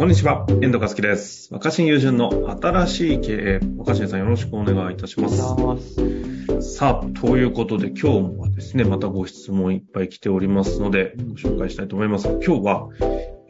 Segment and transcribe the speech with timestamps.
[0.00, 1.52] こんにちは、遠藤和樹です。
[1.52, 3.60] 若新友人の新しい経営。
[3.76, 5.36] 若新さんよろしくお願いいたします。
[6.78, 12.28] さあ、ということで今日もですね、またご質問いっぱい来ておりますので、ご紹介したいと思います。
[12.28, 12.88] 今日は、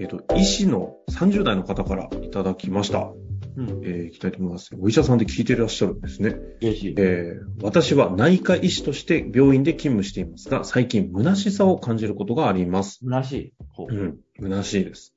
[0.00, 3.12] えっ、と、医師の30代の方からいただきました。
[3.56, 3.82] うん。
[3.84, 4.70] えー、いきたいと思います。
[4.80, 6.34] お医者さんで聞いていらっしゃるんですね。
[6.62, 12.98] えー私は内科医師として病院で勤務していますが、最近虚しさを感じることがあります。
[13.04, 13.52] 虚しい。
[13.68, 13.94] ほう。
[13.94, 15.14] うん、虚しいです。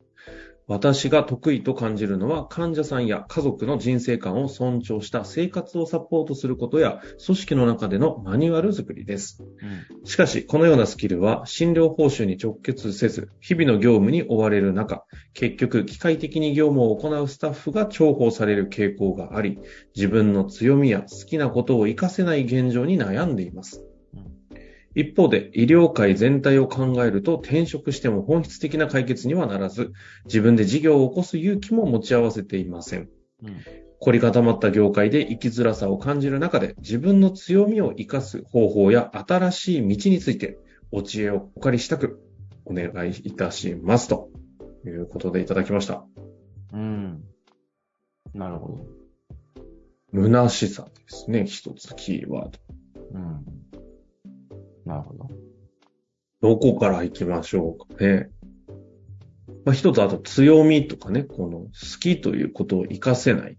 [0.67, 9.43] 私が得意と感じるのは患者さんや家族の人生観を尊重した生活をサポートすることや組織の中でのマニュアル作りです。
[9.61, 10.05] うん。
[10.05, 19.59] しかし、このようなスキルは診療報酬に直結せず、日々の業務に追われる中、結局、機械的に業務を行うスタッフが重宝される傾向があり、
[19.95, 23.92] 自分の強みや好きなことを活かせない現状に悩んでいますうん。
[24.95, 29.91] 一方で、医療界全体を考えると転職しても本質的な解決にはならず、
[30.25, 33.09] 自分で事業を起こす勇気も持ち合わせていません。
[33.43, 33.57] うん。
[34.03, 40.57] 凝り固まった業界で生きづらさを感じる中で自分の強みを活かす方法や新しい道について
[40.91, 42.19] お知恵をお借りしたく
[42.65, 44.29] お願いいたしますと
[44.85, 46.03] いうことでいただきました。
[46.73, 47.23] うん。
[48.33, 48.87] なるほど。
[50.13, 51.45] 虚しさですね。
[51.45, 52.59] 一つキーワード。
[53.13, 53.52] うん。
[54.93, 55.29] なるほど。
[56.41, 58.29] どこから行きましょうかね。
[59.65, 63.57] まあ、一つあと強みとかね、この好きということを活かせないっ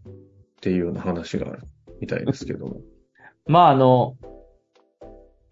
[0.60, 1.62] ていうような話がある
[2.00, 2.80] みたいですけども。
[3.46, 4.16] まあ、あの、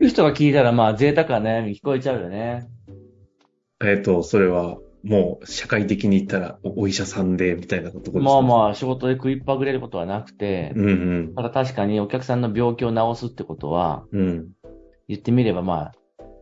[0.00, 2.68] いう人が聞いたら、まあ、贅沢な悩み聞こえちゃうよね。
[3.84, 8.42] えっ、と、それはもう社会的に言ったらおお医者さんでみたいなところですまああ。
[8.42, 10.90] まあ、仕事で食いっぱぐれることはなくて、うんう
[11.30, 11.34] ん。
[11.34, 14.48] ただ確かにお客さんの病気を治すってことは、うん。
[15.08, 15.92] 言ってみればまあ、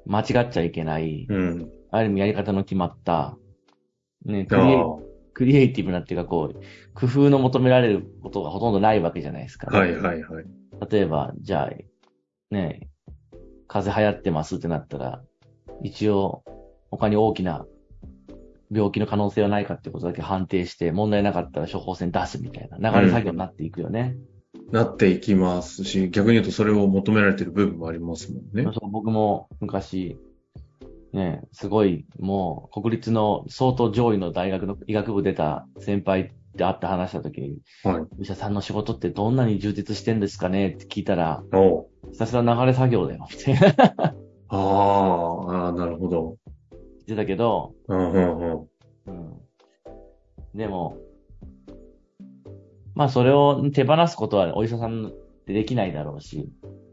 [0.06, 1.70] 間違っちゃいけない、うん。
[1.90, 3.36] ある意味やり方の決まった、
[4.24, 4.84] ね、クあリエ
[5.32, 6.60] クリエイティブなっていうかこう、
[6.94, 9.74] 工夫の求められることがほとんどないわけじゃないですか。
[9.74, 10.44] はいはいはい。
[10.90, 12.88] 例えば、じゃあ、ね、
[13.66, 15.22] 風邪流行ってますってなったら、
[15.82, 16.44] 一応、
[16.90, 17.64] 他に大きな
[18.70, 24.16] 病気の可能性はないかってことだけ判定して、問題なかったら処方箋出すみたいな流れ作業になっていくよね。
[24.72, 28.64] なっていきますし、逆に言うとそれを求められている部分もありますもんね。
[28.72, 30.16] そう僕も昔、
[31.12, 36.24] ね、すごい、もう、国立の相当上位の大学の医学部出た先輩っ
[36.56, 38.02] て会って話した時に、はい。
[38.18, 43.74] お医者さんの仕事ってどんなに充実してんですかねって聞いたら、おうひたすら流れ作業だよ、みたいな言っ
[44.48, 46.36] ああ、ああ、なるほど。
[47.10, 48.68] てたけど、うんうんうん。
[49.06, 49.38] うん。
[50.54, 50.96] でも、
[52.94, 55.10] まあそれを手放すことはお医者さんっ
[55.46, 56.48] てできないだろうし、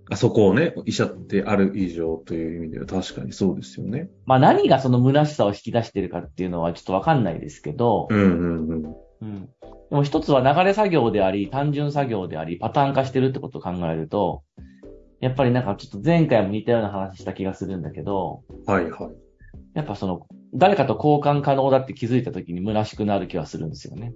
[0.10, 4.10] あそこをね、医者ってある以上という意味では確かにそうですよね。
[4.26, 8.96] まあ何がその虚しさを引き出してるかっていうのはちょっとわかんないですけど、うんうんうん。
[9.22, 9.50] うん。
[9.90, 14.44] でも一つは流れ作業であり、単純作業であり、パターン化してるってことを考えると、
[15.20, 19.16] やっぱりなんかちょっと前回も似たような話した気がするんだけど、はいはい。
[19.74, 24.14] やっぱその、誰かと交換可能だって気づいた時に虚しくなる気はするんですよね。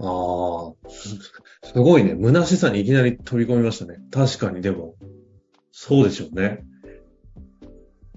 [0.00, 1.16] ああ、す
[1.64, 2.16] すごいね。
[2.20, 3.98] 虚しさにいきなり飛び込みましたね。
[4.10, 4.94] 確かに、でも、
[5.70, 6.64] そうでしょうね。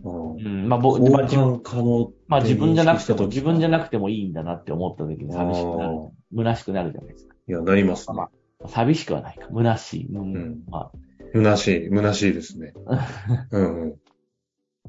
[0.04, 0.70] うんうん。
[0.70, 5.98] まあ僕、交まあ自分換可能まあ自分じゃなくても、自分じゃなくてもいいんだなって思った時に寂しくなる。
[6.36, 7.36] 虚しくなるじゃないですか。
[7.48, 8.18] いや、なりますね。
[8.18, 8.30] まあ
[8.68, 9.48] 寂しくはないか。
[9.52, 10.08] 虚しい。
[10.08, 10.92] うんんま
[11.34, 12.74] 虚しい、虚しいですね。
[12.86, 13.08] あ、
[13.52, 13.96] うんうん。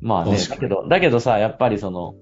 [0.01, 2.15] まあね、だけど、だけどさ、やっぱりその、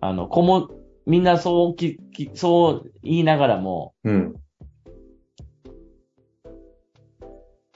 [0.00, 0.70] あの、子も、
[1.06, 4.34] みんなそうき、きそう言いながらも、うん。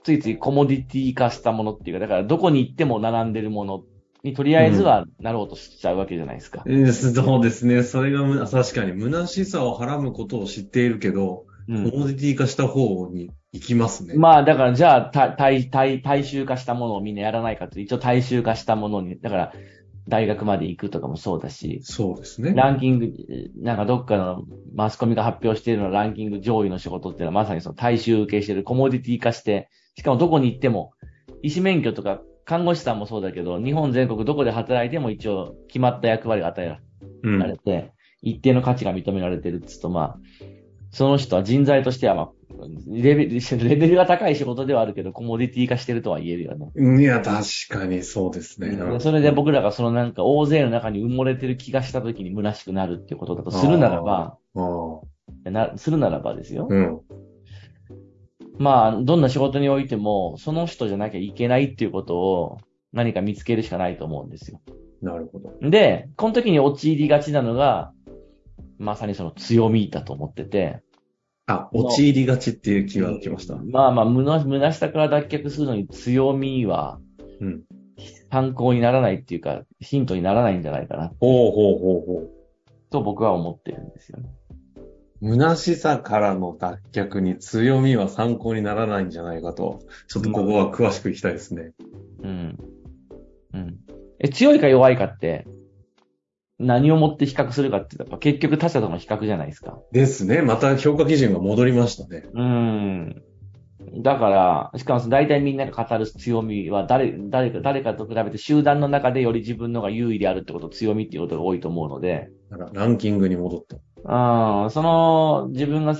[0.03, 3.85] ついついコモディティ化したものっていうか、だからどこに行っても並んでるもの
[4.25, 6.65] にとりあえずはなろうとしちゃうわけじゃないですか。
[6.67, 7.85] えーそうですね。
[7.85, 14.15] それがむ、確かに、虚しさをはらむことを知っているけど、うんコモディティ化した方に行きますね。
[14.17, 19.53] まあ、だから、じゃあ、大衆化したものをみんなやらないかと、一応大衆化したものに、だから、
[20.11, 22.53] 大学まで行くとかもそうだし、そうですね。
[22.55, 23.13] ランキング、
[23.57, 24.43] なんかどっかの
[24.75, 30.93] マスコミが発表しているのランキング上位の仕事っていうのはまさにその大衆受けしてるコモディティ化して、しかもどこに行っても、
[31.43, 36.79] 医師免許とか看護師さんもそうだけど、日本全国どこで働いても一応決まった役割が与え
[37.23, 37.93] うんられて、
[38.23, 40.19] 一定の価値が認められてるっつうと、まあ、
[40.91, 42.31] その人は人材としては、まあ、
[42.89, 47.01] レベル、 レベルが高い仕事ではあるけど、コモディティ化してるとは言えるよね。
[47.01, 48.77] いや、確かにそうですね。
[48.77, 55.01] でそれで僕らがそのなんか大勢の中に埋もれてる気がした時に虚しくなるっていうことだとするならば、あ
[55.45, 56.67] あ、な、するならばですよ。
[56.69, 57.01] うん。
[58.59, 62.59] まあ、どんな仕事においても、その人じゃなきゃいけないっていうことを
[62.93, 64.61] 何か見つけるしかないと思うんですよ。
[65.01, 65.71] なるほど。
[65.71, 67.93] で、この時に陥りがちなのが、
[68.79, 70.83] まさにその強みだと思ってて。
[71.51, 73.57] あ、陥りがちっていう気が来ました。
[73.57, 77.01] まあまあ、虚虚しさから脱却するのに強みは、
[77.41, 77.63] うん。
[78.31, 82.31] 参考にならないっていうか、ヒントにならないんじゃないかな、ほうほうほうほう。
[82.91, 84.31] と僕は思ってるんですよね。
[85.23, 89.81] 虚しさからの脱却に強みは参考にならないんじゃないかと。
[90.09, 91.73] ちょっとここは詳しくいきたいですね。
[92.23, 92.59] うん。
[93.53, 93.77] うん。
[94.19, 95.47] え、強いか弱いかって、
[96.61, 99.79] 何をもって比較するかって言ったら、結局他者との比較じゃないですか。
[99.93, 100.43] ですね。
[100.43, 102.25] また評価基準が戻りましたね。
[102.35, 103.23] うん。
[104.03, 113.77] だから、しかも大体みんなが語る強みは誰、誰か、誰かと比べて集団の中でより自分のが優位であるってこと、強みっていうことが多いと思うので、あらランキングに戻った。
[114.65, 115.95] うん、その、自分が、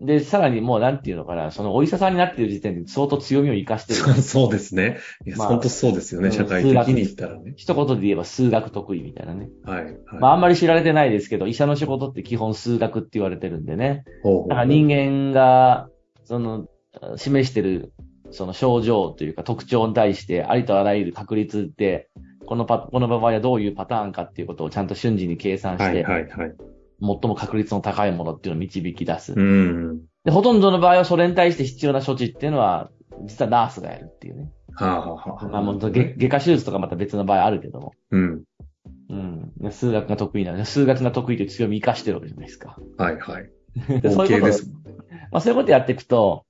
[0.00, 4.14] で、さらにもうなんていうのかな、そのお医者さんになっている時点で相当強みを活かしてる。
[4.22, 4.98] そうですね。
[5.26, 6.28] いや、まあ本当そうですよね。
[6.28, 7.52] うん社会的に言ったらね。
[7.56, 9.50] 一言で言えば数学得意みたいなね。
[9.64, 9.84] はい。
[9.84, 9.94] はい。
[10.18, 14.04] まああんまり知られてないですけど、医者の仕事って基本数学って言われてるんでね。
[14.22, 15.88] ほうほうだから人間が、
[16.24, 16.66] その、
[17.16, 17.92] 示してる、
[18.30, 22.08] その症状というか特徴に対して、ありとあらゆる確率って、
[22.46, 26.54] このパ、この場合はどういうパターンかっていうことをちゃんと瞬時に計算しはいて、はいはい。
[27.00, 29.32] 最も確率の高いものっていうのを導き出す。
[29.34, 30.00] うん。
[30.24, 32.90] で、ほとんどの場合はそれに対して必要な処置っていうのは、
[33.24, 34.52] 実はナースがやるっていうね。
[34.74, 37.92] はあ、はあはあ、まあ、もう外外科手術とかまた別の場合あるけども。
[38.10, 38.42] うん。
[39.08, 39.72] うん。
[39.72, 42.76] 数学が得意なので、数学が得意という強みを生かしてるわけじゃないですか。
[42.96, 43.50] はいはい。
[44.00, 44.54] でそういうこと。
[45.32, 46.44] まあそういうことやっていくと、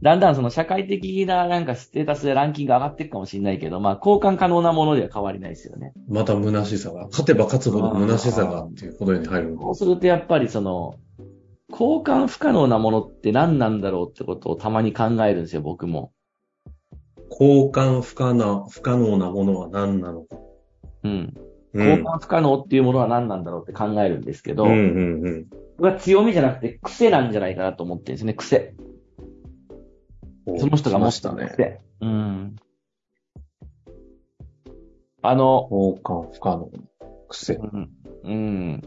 [0.00, 5.92] だんだんその社会的ななんかステータスでランキング上がっていくかもしれないけど、まあ交換可能なものでは変わりないですよね。
[6.08, 7.06] また虚しさが。
[7.08, 10.94] 勝てば勝つほど虚しさがっていうことに入るのそうするとやっぱりその、
[11.70, 16.12] 交換不可能なものって何なんだろうってことをたまに考えるんですよ、僕も。
[17.30, 20.36] 交換不可能、不可能なものは何なのか。
[21.04, 21.34] うん。
[21.72, 21.88] うん。
[21.88, 24.76] 交換不可能っていうものは何なんだろうって考えるんですけど、うんうん
[25.26, 25.46] うん。
[25.78, 28.74] 僕は強みじゃなくて癖なんじゃないかなと思ってるんですね、癖。
[30.58, 31.80] その人が持ってたね。
[32.00, 32.56] うん。
[35.22, 36.70] あの、交換不可能。
[37.28, 37.54] 癖。
[37.54, 37.90] うん。
[38.24, 38.82] うん。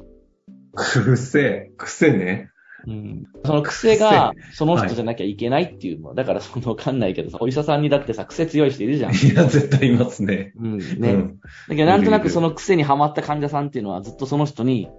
[0.76, 1.72] 癖？
[1.78, 2.50] 癖ね。
[2.88, 6.14] うんその癖が、その人じゃなきゃいけないっていうの。
[6.14, 9.14] だからそのわかんないけどさ、お医者さんにだってさ、癖強い人いるじゃん。
[9.14, 10.54] いや、絶対いますね。
[10.58, 11.14] うん、うね。
[11.14, 11.40] ん。
[11.70, 14.90] だけどなんとなくその癖にはまった患者さんっていうのはずっとその人に、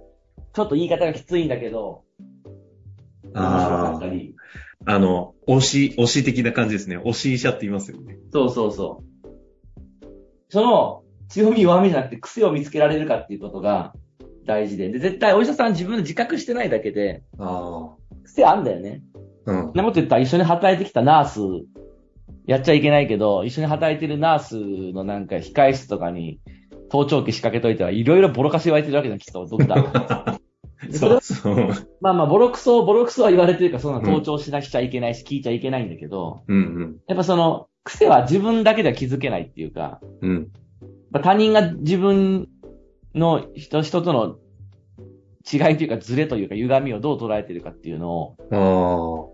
[0.53, 2.03] ちょっと言い方がきついんだけど、
[3.33, 3.99] あ。
[4.01, 4.05] あ。
[4.89, 6.97] あの、推し、推し的な感じですね。
[6.97, 8.17] 推し医者って言いますよね。
[8.31, 10.07] そうそうそう。
[10.47, 13.93] その強み弱みじゃなくて癖を見つけられるかっていうことが
[14.45, 14.89] 大事で。
[14.89, 19.01] で、絶対お医者さん自分で自覚してないだけで、あ癖あんだよね。
[19.45, 19.51] あ。
[19.51, 19.71] うん。
[19.73, 21.41] なこと言ったら一緒に働いてきたナース、
[22.45, 26.39] やっちゃいけないけど、一緒に働いてるナースのなんか控室とかに、
[26.89, 30.39] 盗聴器仕掛けといたらいろいろボロカス言われてるわけじゃん、きっと、ドクター。
[30.85, 31.55] でそうはそう。
[32.01, 40.51] まあまあ、ボロクソ、ボロクソは言われてるから、そんな盗聴しなくちゃいけないし、聞いちゃいけないんだけど、うんやっぱその、癖は自分だけでは気づけないっていうか、うん。
[41.23, 42.47] 他人が自分
[43.15, 44.37] の人、人との
[45.51, 49.33] 違いというか、ズレというか、歪みをどう捉えてるかっていうのを。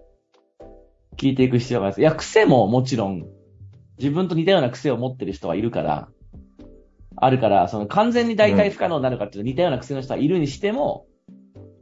[1.18, 2.02] 聞いていく必要があります。
[2.02, 3.26] いや、癖ももちろん、
[3.98, 6.10] 自分と似たような癖を持ってる人はいるから、
[7.16, 11.06] あるから、その完全に代替不可能になるかっていうと似たような癖の人はいるにしても、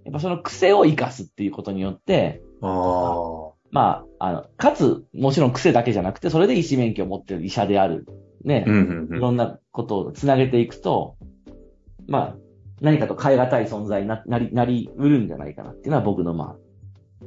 [0.06, 3.52] やっぱその癖を活かすっていうことによって、ああ。
[3.72, 8.06] まあ、あの、かつ、もちろん癖だけじゃなくて、それで医師免許を持ってる医者である、
[8.44, 9.18] ね、うんうんうん。
[9.18, 11.16] いろんなことをつなげていくと、
[12.08, 12.36] まあ、
[12.82, 17.26] 何かと変え難い存在にななり、なりうるんじゃないかなっていうのは僕のまあ、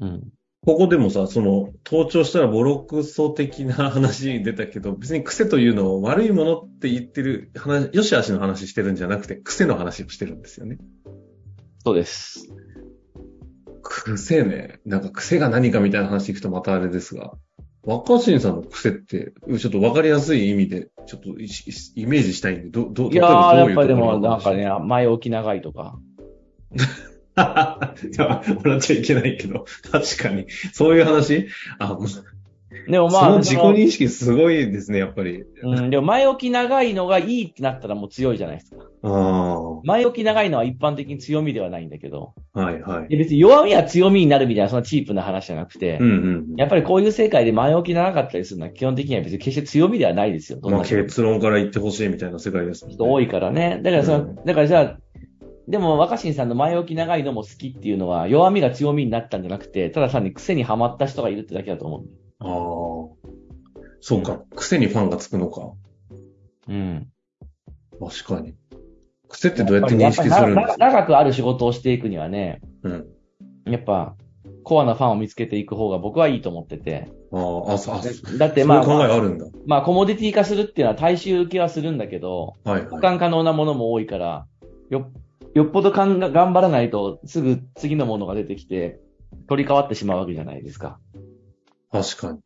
[0.00, 0.22] うん。
[0.64, 10.78] ここでもさ、その、盗聴したらボロクソ的な話出たけど、別に癖というのを悪いものって言ってる話、よしあしの話してるんじゃなくて、癖の話をしてるんですよね。
[11.84, 12.48] そうです。
[13.82, 14.80] 癖ね。
[14.86, 17.32] なんか癖が何かみたいな話いくとまたあれですが、
[17.84, 21.48] 若新さんの癖って、ちょっとわかりやすい意味で、ちょっとイ
[21.96, 25.98] イメージしたいんで、ど、ど、いやー、やっぱりでも、なんかね、前置き長いとか。
[26.72, 26.78] い
[28.16, 30.46] や、笑っちゃいけないけど、確かに。
[30.72, 31.48] そういう話？
[31.80, 31.98] あ、
[32.88, 35.44] でもまあ、その自己認識すごいですね、やっぱり。
[35.62, 38.78] うん、でも前置き長いのがいいってなったらもう強いじゃないですか。
[39.04, 43.16] あ前置き長いのは一般的に強みではないんだけど、あ、はいはい。
[43.16, 46.54] 別に弱みは強みになるみたいな、そんなチープな話じゃなくて、うんうん。
[46.56, 50.58] やっぱりこういう世界で前置き長かったりするのは基本的には別に決して強みではないですよ。
[50.62, 52.92] まあ結論から言ってほしいみたいな世界ですね。
[52.94, 53.80] 人多いからね。
[53.82, 54.98] だからその、うんだからじゃあ、
[55.68, 62.04] でも若新さんの前置き長いのも好きっていうのは弱みが強みになったんじゃなくて、ただ単に癖にはまった人がいるってだけだと思う。
[62.42, 62.48] ああ。
[64.00, 64.42] そうか。
[64.56, 65.72] 癖にファンがつくのか。
[66.68, 67.08] うん。
[68.00, 68.54] 確かに。
[69.28, 70.76] 癖ってどうやって認識するんですか？
[70.78, 73.06] 長くある仕事をしていくにはね、うん。
[73.64, 74.16] やっぱ、
[74.64, 77.08] コアなファンを見つけていく方が僕はいいと思ってて。
[77.32, 79.46] ああ、あ、そう、あそうだってまあ、考えあるんだ。
[79.66, 83.02] まあ、コモディティ化するっていうのは大衆受けはするんだけど、はい、保はい。
[83.02, 84.46] 管可能なものも多いから、
[84.90, 85.10] よ、
[85.54, 89.00] よっぽどかんが頑張らないと、すぐ次のものが出てきて、
[89.48, 90.98] 取り替わってしまうわけじゃないですか。
[91.92, 92.38] 確かに。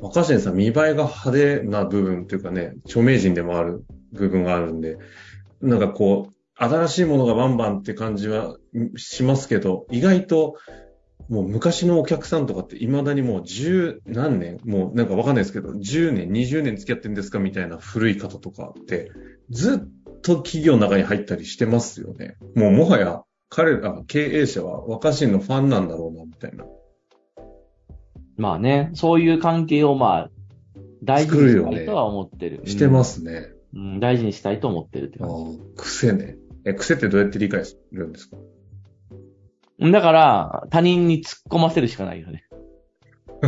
[0.00, 4.98] 若新さん、見栄えが派手な部分というかね、著名人でもある部分があるんで、
[5.60, 8.56] なんかこう、新しいものがバンバンって感じは
[8.96, 10.56] しますけど、意外と、
[11.28, 19.10] もう昔のお客さんとかって未だにもう十何年、もうなんかわかんないですけど、10年、20年付き合ってんですかみたいな古い方とかって、
[19.50, 19.78] ずっ
[20.20, 22.36] と企業の中に入ったりしてますよね。
[22.54, 26.64] もうもはや彼ら経営者は若新のファンなんだろうな、みたいな。
[28.36, 30.30] まあね、そういう関係をまあ、
[31.02, 32.62] 大事にしたいとは思ってる。
[32.66, 33.48] してますね。
[33.74, 35.60] うん、大事にしたいと思ってるってああ感じ。
[35.76, 36.36] 癖ね。
[36.64, 38.36] え、癖ってどうやって理解するんですか？
[39.80, 42.44] だから、他人に突っ込ませるしかないよね。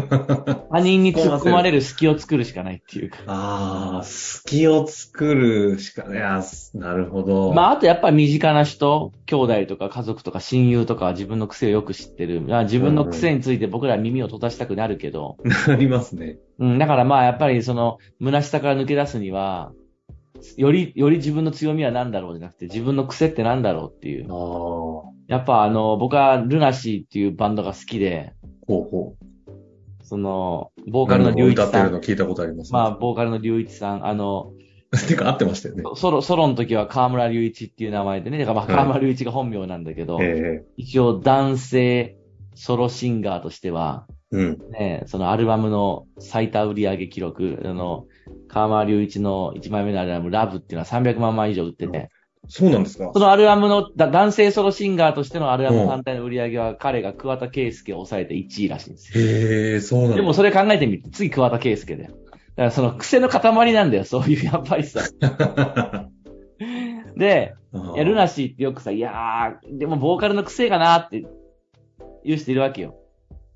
[0.71, 3.19] 他人に突っ込まれる隙を作るしかないっていうか。
[3.26, 6.43] ああ、隙を作るしか、いや、
[6.75, 7.53] なるほど。
[7.53, 12.41] まあ、あとやっぱり身近な人、兄弟とか家族とか親友とかは自分の癖をよく知ってる。
[12.41, 15.37] まあ自分の癖について僕らは耳を閉ざしたくなるけど、
[15.69, 16.38] なりますね。
[16.59, 19.73] うん、だからまあやっぱりその、虚しさから抜け出すには、
[20.57, 24.37] より、より自分の強みは何だろうじゃなくて、自分の癖って何だろうっていうああ、。
[24.37, 28.33] ほやっぱあの、僕はルナシーっていうバンドが好きで、
[28.69, 29.17] うほ
[30.07, 31.07] その、ボう。
[31.07, 32.01] ーカルの龍一さん歌ってるの。
[32.01, 34.53] 聞いたことあります、まあ、ボーカルの龍一さん、あの、
[35.09, 35.83] てか合ってましたよね。
[35.97, 42.17] ソロ、ソロの時は河村隆一っていう名前でね、だからまあはい河村隆一が本名なんだけど、え一応男性
[42.55, 44.59] ソロシンガーとしては、えうん。
[44.71, 48.07] ね、そのアルバムの最多売上記録、あの、
[48.47, 52.11] 河村隆一の1枚目のアルバム、ラブっていうのは300万枚以上売ってて、
[52.49, 53.11] そうなんですか？
[53.12, 59.25] そのアルバムの、だ男性ソロシンガーとしてのアルバムうん単体の売り上げは彼が桑田佳祐を抑えて1位らしいんですよ。
[59.25, 60.17] へえ、そうなんだ。
[60.17, 62.11] でもそれ考えてみて、次桑田佳祐だよ。
[62.11, 65.00] だからその癖の塊なんだよ、そういうやっぱりさ。
[67.17, 67.55] で、
[67.95, 71.26] いや、ルナシーってよくさ、いやー、でもボーカルの癖がなーって
[72.25, 72.95] 言う人いるわけよ。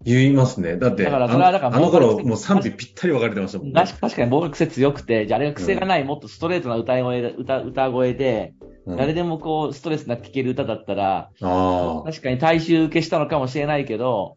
[0.02, 0.76] 言いますね。
[0.78, 3.72] だって、だからそれはだからあの頃もう賛否ぴったり分かれてましたもんね。
[3.74, 8.54] 確かにボーカル癖強くて、じゃああれが癖がない、もっとストレートな歌い声で、歌、歌声で、
[8.90, 14.36] うん誰でもこう、ストレスなく聴ける歌だったら、あ確かに大衆受けしたのかもしれないけど、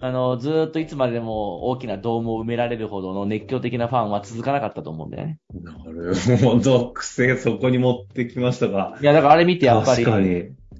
[0.00, 5.38] あ、の、ずーっといつまででも大きなドームを埋められるほどの熱狂的なファンは続かなかったと思うんだよね。
[5.54, 6.92] なるほど。
[6.92, 8.98] 癖そこに持ってきましたか。
[9.00, 10.04] いや、だからあれ見てやっぱり。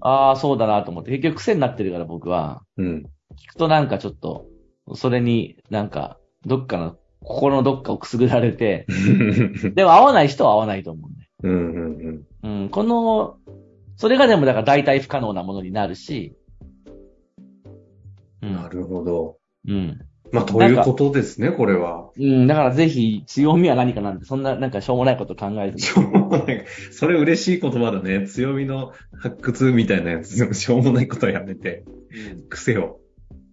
[0.01, 3.07] ああ、そうだなと思って、結局癖になってるから僕は、うん。
[3.37, 4.47] 聞くとなんかちょっと、
[4.95, 8.87] それになんか、どっかの、心のどっかをくすぐられて、
[9.75, 11.29] でも合わない人は合わないと思うんで。
[11.43, 12.23] うんうんうん。
[12.43, 13.37] うん、この、
[13.97, 16.37] それがでもだから大体不可能なものになるし、
[18.43, 18.55] うん。
[18.55, 19.39] なるほど。
[19.67, 20.01] うん。
[20.31, 22.11] まあ、ということですね、これは。
[22.17, 26.65] うん、だからぜひ強みは何かなんて、そんななんかしょうもないこと考えずしょうもない。
[26.93, 28.27] それ嬉しい言葉だね。
[28.27, 30.55] 強みの発掘みたいなやつ。
[30.55, 31.85] しょうもないことはやめて、
[32.37, 33.01] に、癖を。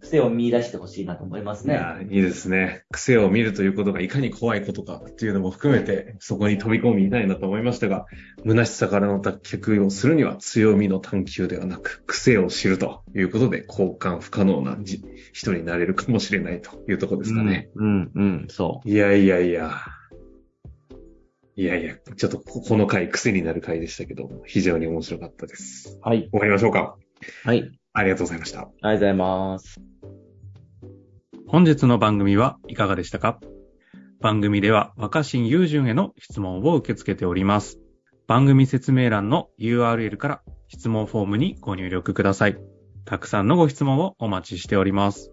[0.06, 1.74] 癖を見出してほしいなと思いますね。
[1.74, 2.84] いや、いいですね。
[2.92, 8.06] 癖を見るということがいかに怖いことかっていうのも含めて、そこに飛び込みたいなと思いましたが、
[8.46, 17.70] 虚しさからの脱却をするには強みの探求ではなく、癖を知るということで、交換不可能なじ人になれるかもしれないというところですかね。
[17.76, 19.72] うん、うん、うん、そいやいやいや。
[21.58, 25.98] いやいや、ちょっとここの回癖になる回でしたけど、非常に面白かったです。
[26.06, 26.08] う。
[26.08, 26.30] はい。
[26.30, 26.98] 終わりましょうか。
[27.46, 27.72] はい。
[27.96, 28.60] ありがとうございました。
[28.60, 29.95] ありがとうございます。
[31.48, 33.40] 本日の番組はいかがでしたか？
[34.20, 37.80] 番組では若新雄純への質問を受け付けております。
[38.28, 42.58] 番組説明欄の URL から質問フォームにご入力ください。
[43.06, 45.32] たくさんのご質問をお待ちしております。